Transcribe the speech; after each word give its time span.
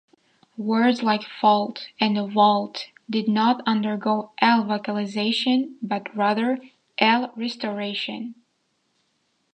Words 0.57 1.03
like 1.03 1.21
"fault" 1.21 1.89
and 1.99 2.17
"vault" 2.31 2.87
did 3.07 3.27
not 3.27 3.61
undergo 3.67 4.31
L-vocalization 4.41 5.77
but 5.79 6.07
rather 6.17 6.57
L-restoration. 6.97 8.33